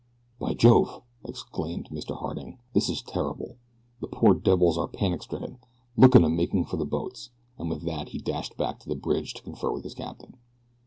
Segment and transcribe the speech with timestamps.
[0.39, 2.17] "By Jove!" exclaimed Mr.
[2.17, 2.57] Harding.
[2.73, 3.57] "This is terrible.
[3.99, 5.59] The poor devils are panic stricken.
[5.95, 8.95] Look at 'em making for the boats!" and with that he dashed back to the
[8.95, 10.37] bridge to confer with his captain.